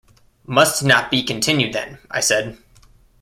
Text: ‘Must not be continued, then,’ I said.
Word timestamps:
‘Must 0.47 0.81
not 0.83 1.11
be 1.11 1.21
continued, 1.21 1.73
then,’ 1.73 1.99
I 2.09 2.21
said. 2.21 2.57